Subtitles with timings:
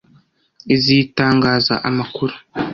[0.75, 2.35] izitangaza amakuru